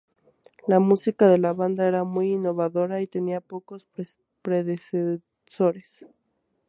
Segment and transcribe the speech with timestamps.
[0.65, 3.87] La música de la banda era muy innovadora y tenía pocos
[4.41, 6.03] predecesores.